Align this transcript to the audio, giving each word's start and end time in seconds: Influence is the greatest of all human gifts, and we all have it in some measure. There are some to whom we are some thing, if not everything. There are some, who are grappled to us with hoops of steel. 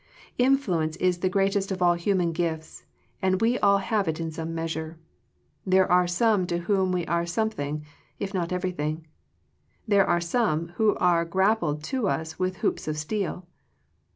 Influence 0.39 0.95
is 0.95 1.19
the 1.19 1.29
greatest 1.29 1.71
of 1.71 1.79
all 1.79 1.93
human 1.93 2.31
gifts, 2.31 2.85
and 3.21 3.39
we 3.39 3.59
all 3.59 3.77
have 3.77 4.07
it 4.07 4.19
in 4.19 4.31
some 4.31 4.55
measure. 4.55 4.97
There 5.63 5.85
are 5.91 6.07
some 6.07 6.47
to 6.47 6.57
whom 6.57 6.91
we 6.91 7.05
are 7.05 7.27
some 7.27 7.51
thing, 7.51 7.85
if 8.17 8.33
not 8.33 8.51
everything. 8.51 9.05
There 9.87 10.07
are 10.07 10.19
some, 10.19 10.69
who 10.77 10.95
are 10.97 11.23
grappled 11.23 11.83
to 11.93 12.07
us 12.07 12.39
with 12.39 12.57
hoops 12.65 12.87
of 12.87 12.97
steel. 12.97 13.45